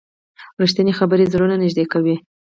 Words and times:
رښتیني 0.61 0.93
خبرې 0.99 1.29
زړونه 1.33 1.55
نږدې 1.63 1.85
کوي. 1.93 2.15